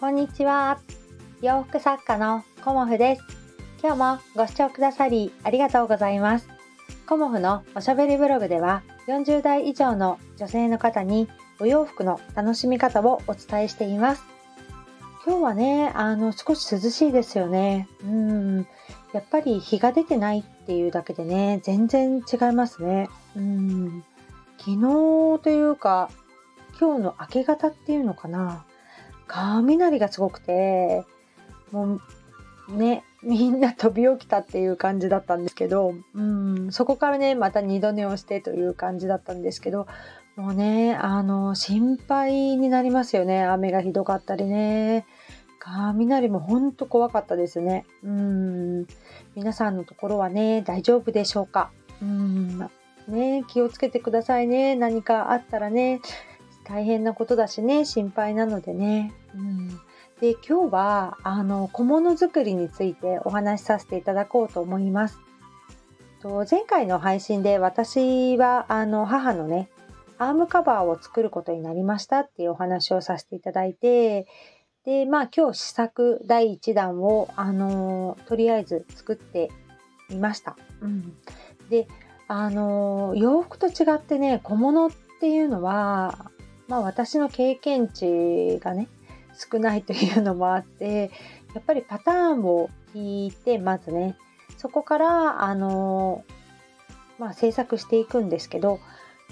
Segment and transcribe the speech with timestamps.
[0.00, 0.80] こんにちは。
[1.42, 3.22] 洋服作家のコモフです。
[3.82, 6.48] 今日もご視聴くださりありがとうございます。
[7.06, 11.28] コモフのおしゃべりブログでは40代以上の女性の方に
[11.58, 14.24] お洋服の楽しみ方をお伝えしています。
[15.26, 17.86] 今日はね、あの少し涼しいですよね。
[18.02, 18.66] うん。
[19.12, 23.10] やっぱり日が出てないっていうだけでね、全然違いますね。
[23.36, 24.02] うん。
[24.56, 24.80] 昨日
[25.42, 26.10] というか、
[26.80, 28.64] 今日の明け方っていうのかな。
[29.32, 31.04] 雷がすごくて、
[31.70, 32.00] も
[32.68, 39.86] うね、みんな飛び起きたっていう感じだったんですけど、うん、そこからね、また二度寝をしてという感じだったんですけど、
[40.36, 43.44] もうね、あの、心配になりますよね。
[43.44, 45.06] 雨がひどかったりね。
[45.58, 47.84] 雷もほんと怖かったですね。
[48.02, 48.86] うん。
[49.34, 51.70] 皆さんのところはね、大丈夫でしょうか？
[52.00, 52.58] うん。
[53.08, 54.74] ね、気をつけてくださいね。
[54.76, 56.00] 何かあったらね、
[56.70, 59.12] 大変なことだしね、心配なのでね。
[59.34, 59.68] うん、
[60.20, 65.18] で、今日は、あの、小物作りについてお話しさせていただこうと思います。
[66.22, 69.68] と前回の配信で私は、あの、母のね、
[70.18, 74.28] アームカバーを作ることになりましたっていうお話をさせていただいて、
[74.84, 79.50] で、まあ今日試作第1弾を、あのとりあえず作って
[80.08, 80.56] みました。
[80.82, 81.16] うん。
[81.68, 81.88] で、
[82.28, 86.29] あの洋服と違ってね、小物っていうのは、
[86.70, 88.86] まあ私の経験値がね、
[89.36, 91.10] 少ないというのもあって、
[91.52, 94.16] やっぱりパターンを引いて、まずね、
[94.56, 96.24] そこから、あの、
[97.18, 98.78] まあ制作していくんですけど、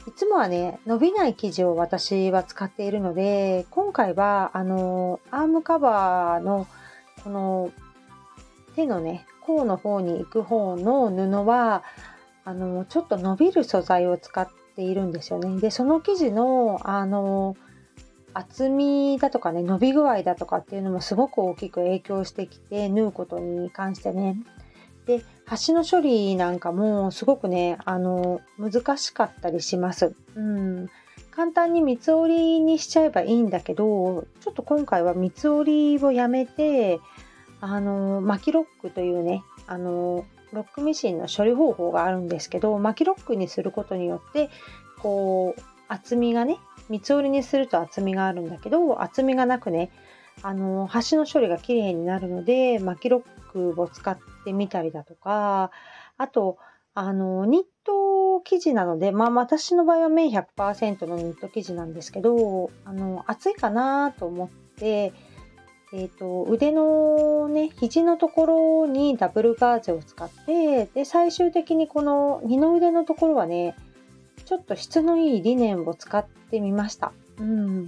[0.09, 6.67] いつもはね、伸びない生地を私は使っているので、今回は、あの、アームカバーの、
[7.23, 7.71] この、
[8.75, 11.85] 手のね、甲の方に行く方の布は、
[12.45, 14.49] あの、ちょっと伸びる素材を使っ
[14.79, 15.61] ているんですよね。
[15.61, 17.57] で、その生地の、あの、
[18.33, 24.41] 厚みだとかね、伸び具合だとかっていうのもすごく大きく影響してきて、縫うことに関してね。
[25.07, 30.15] で、端の処理なんかもすごくね、あの、難しかったりします。
[30.37, 30.89] うん。
[31.33, 37.01] 簡単に三つ折りにしちゃえばいいんだけど、ちょっと今回は三つ折りをやめて、
[37.61, 44.51] あの、巻きロックというね、あの、ロックミシンの処理方法があるんですけど巻きロックにすることによって
[45.01, 49.91] こう厚みがね三つ折りにすると厚みがあるんだけど厚みがなくね
[50.43, 55.71] あの端の処理がきれいになるので巻きロックを使ってみたりだとか
[56.17, 56.59] あと
[56.95, 65.13] あのニット生地なのでまあ私の場合は綿100%のニット生地なんですけどあの厚いかなと思って
[65.93, 73.75] えーと、腕のね肘のところにダブルガーゼを使ってで最終的にこの二の腕のところはね
[74.45, 77.13] ちょっと質のいいリネンを使ってみました。
[77.39, 77.87] うん、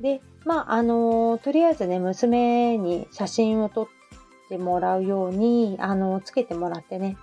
[0.00, 3.88] でまああのとりあえずね娘に写真を撮っ
[4.48, 7.16] てもらうようにあのつけてもらってね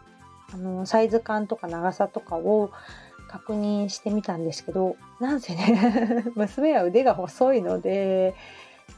[0.54, 2.72] あのサイズ感とか長さとかを
[3.28, 8.34] 確認してみたんですけどなんせね 娘は腕が細いので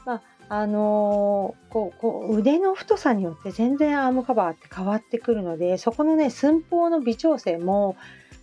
[0.06, 0.22] まあ
[0.54, 7.96] あのー、こうこう腕の太さによって全然アームカバーって変わってくるのでそこのね寸法の微調整も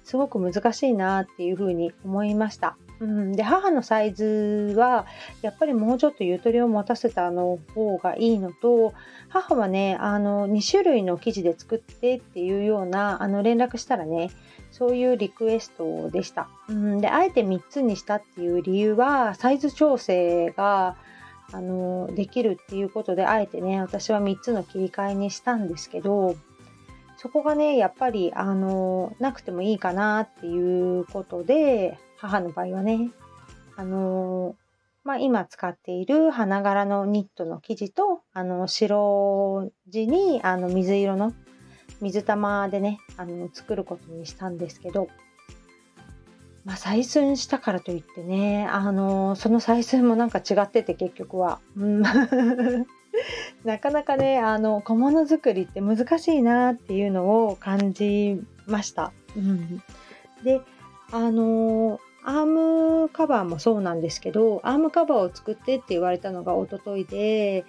[0.06, 2.78] すごく難しいなっていうふうに思いました。
[3.00, 5.06] うん、で母のサイズは
[5.44, 8.96] やっぱりもうちょっとゆとりを持たせたの方がいいのと
[9.28, 14.32] 母はねあの2種類の生地で作ってっていうようなあの連絡したらね
[14.72, 16.50] そういうリクエストでした。
[16.70, 20.98] うん、であえて3つにしたっていう理由はサイズ調整が
[21.52, 26.36] あのできるっていうことであえてね私は3つの切り替えにしたんですけど
[27.18, 33.12] そこがねやっぱりあのなくてもいいかなっていうことで母の場合はね
[33.76, 34.56] あの
[35.06, 41.34] まあ、今使っている花柄のニットの生地とあの白地にあの水色の
[42.02, 45.08] 水玉でねあの作ることにしたんですけど
[46.70, 51.60] まあ、採寸したからといってね、あのその採寸もなんか違ってて結局は。
[51.76, 52.04] うん
[53.66, 59.12] なかなかね、あの、小物作りって難しいなっていうのを感じました。
[59.36, 59.82] うん、
[60.44, 60.62] で、
[61.12, 67.66] あのアームカバーもそうなんですけど、アームカバーを作ってって言われたのがおとといで、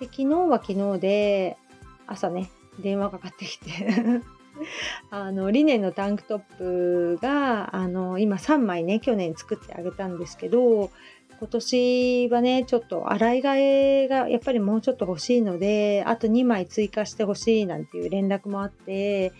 [0.00, 1.56] で昨日は昨日で、
[2.08, 2.50] 朝ね、
[2.80, 3.70] 電話かかってきて
[5.10, 10.90] あのリネンのタンクトップがあの今3枚ね去年作ってあげたんですけど
[11.38, 13.56] 今年はねちょっと洗い替
[14.04, 19.32] えがやっぱりもうちょっと欲しいのであと2枚追加してほしいなんていう連絡もあって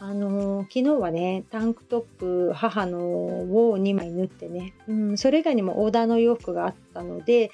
[0.00, 7.50] あの昨日はねタンクトップ母のを2枚縫ってね、うん、それ以外にもオーダーの洋服があったので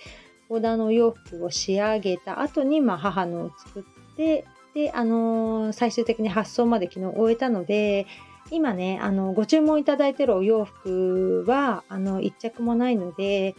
[0.49, 4.44] オーダーの洋服を仕上げた後に、まあ、母のを作って
[4.76, 8.06] で、あのー、最終的に発送まで昨日終えたので
[8.50, 13.56] 今ねあのご注文いただいてるお洋服はあの1着もないので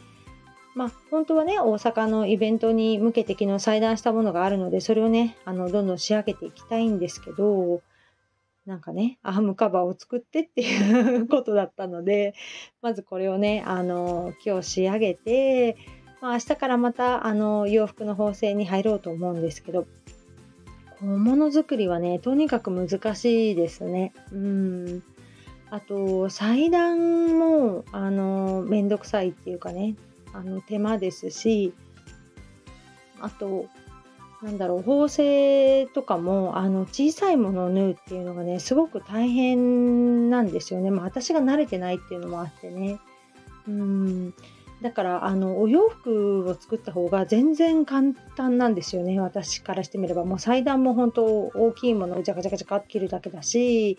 [0.76, 7.82] まあ、本当はね大阪のイベントに向けて昨日裁断したものがあるのでそれをねあのどんどん仕上げていきたいんですけど
[8.68, 12.36] なんかねアームカバーを作ってっていうことだったので
[12.84, 15.78] まずこれをねあの今日仕上げて、
[16.22, 19.88] まあ、明日からまたあの洋服の縫製に入ろうと思うんですけど
[21.02, 24.14] 物作りはねとにかく難しいですね。
[24.32, 25.04] うん
[25.70, 29.96] あと裁断もあのめんどくさいっていうかね
[30.34, 31.74] あの手間ですし
[33.20, 33.66] あと
[34.42, 40.92] なんだろう縫製とかもあの小さいものを縫うっていうのがねすごく大変なんですよね。
[40.92, 43.00] まあ、私が慣れてないっていうのもあってね。
[43.68, 44.34] うん
[44.82, 49.20] だからあのお洋服を作った方が全然簡単なんですよね。
[49.20, 53.98] 私からしてみればもう裁断も本当大きいものをジャカジャカジャカ切るだけだし、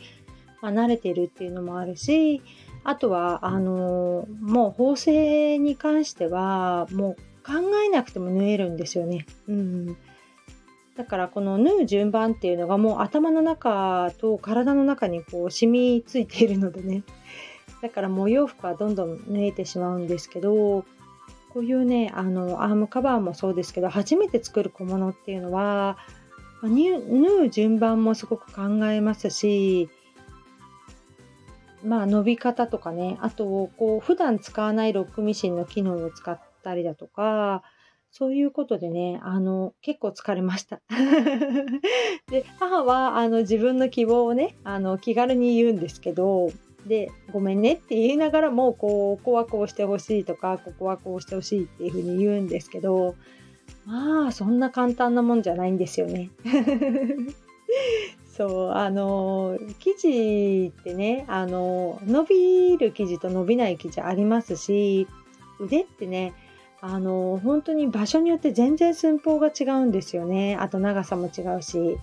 [0.63, 2.43] まあ、慣れてるっていうのもあるし
[2.85, 7.55] あとはあのもう縫製に関してはもう考
[7.85, 9.27] えなくても縫えるんですよね。
[9.49, 9.97] うん、
[10.97, 17.03] だからこの縫う順番っていうのがもう頭の中と体の中にこう染みついているのでね。
[17.83, 20.85] だからもう洋服はどんどん縫えてしまうんですけど
[21.51, 25.97] こういうねあのアームカバーもそうですけど初めて作る小物っていうのは
[26.63, 29.89] 縫う順番もすごく考えますし
[31.85, 37.63] まあ、伸び方とかね、あと、こう、普段使わないロックミシンの機能を使ったりだとか、
[38.11, 40.81] そういうことでね、あの、結構疲れました。
[42.31, 46.49] で、母は、あの、自分の希望をね、あの、気軽に言うんですけど、
[46.87, 53.15] で、ごめんねって言いながらも、こう、ここはこうしてほしいとか、ここはこうしてほしいっていうふうに言うんですけど、
[53.85, 56.31] まあ、そんな簡単なもんじゃないんですよね。
[58.39, 65.09] そうあの生地ってねあの伸びる生地と伸びない生地ありますし
[65.59, 66.35] 腕ってね
[66.81, 71.99] あの本当に場所によって全然寸法が違うんですよねあと長さも違うし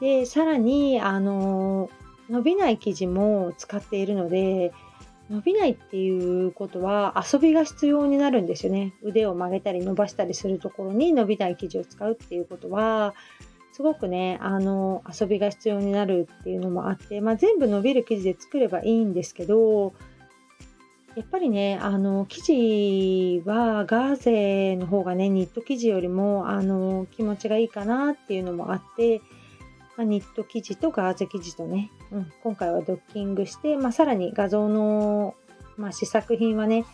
[0.00, 1.88] でさらにあの
[2.30, 4.72] 伸びない生地も使っているので
[5.30, 8.94] 伸びないっていうことは遊びが必要になるんですよね。
[9.02, 13.14] 腕を曲げたり伸ばしたりするところに伸びない生地を使うっていうことは
[13.72, 19.94] すごくねあの遊びが必要になるっていうのもあって、まあ、全部伸びる生地で作ればいいんですけど
[21.16, 29.20] やっぱりねあの生地はガーゼの方がねニット生地よりもあの気持ちがいいかなっていうのもあって、
[29.96, 35.34] まあ、ニット生地とガーゼ生地とね、うん、今回はドッキングして、まあ、さらに画像の、
[35.76, 36.84] まあ、試作品はね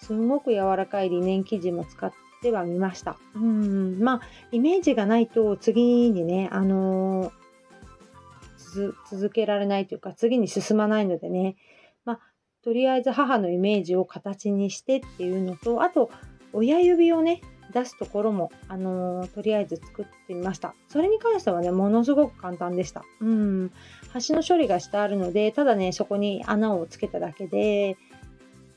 [0.00, 3.16] すごく柔らかいリネン生地も使っでは見ました。
[3.34, 4.20] うん、まあ、
[4.50, 11.56] イメージがないと次にね、あのー、続けられないというか、次に進まないのでね、
[12.04, 12.20] まあ、
[12.64, 16.10] とりあえず母のイメージを形にしてっていうのと、あと、
[16.52, 17.40] 親指をね、
[17.72, 20.74] 出すところも、あのー、とりあえず作ってみました。
[20.88, 23.04] それに関してはね、ものすごく簡単でした。
[23.20, 23.72] うん。
[24.12, 27.96] 端の処理がしてあるので、ただね、そこに穴をつけただけで、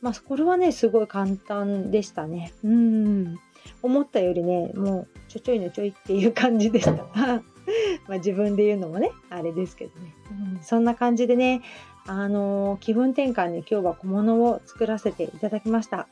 [0.01, 2.53] まあ、これはね、すごい簡単でしたね。
[2.63, 3.39] うん。
[3.81, 7.41] 思ったよりねもうちょちょいのちょいっていう感じでした ま
[8.09, 10.13] あ自分で言うのもねあれですけどね、
[10.55, 11.61] うん、そんな感じでね
[12.07, 16.07] あのー、気分転換に今日は小物を作らせていただきました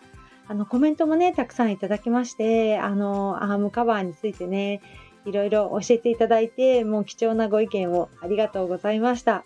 [0.54, 4.82] あのコメントもねたくさんいただきましてあの、アームカバーについてね
[5.26, 9.46] いろいろ教えていただいてもう貴重なご意見をありがとうございました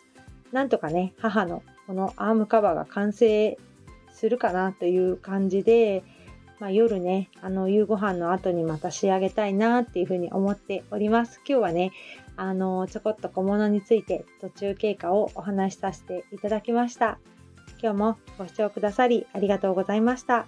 [0.52, 3.58] なんとかね母のこのアームカバーが完成
[4.12, 6.04] するかなという感じで
[6.60, 11.40] まあ、夜ね、あの夕ご飯の後にまた仕上げたいなっていうふうに思っております。
[11.48, 11.92] 今日はね、
[12.36, 17.20] あのちょこっと小物について途中経過をお話しさせていただきました。
[17.80, 20.48] 今日もご視聴くださりありがとうございました。